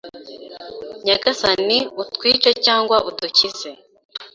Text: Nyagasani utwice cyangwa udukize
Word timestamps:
Nyagasani 1.05 1.77
utwice 2.01 2.49
cyangwa 2.65 2.97
udukize 3.09 3.69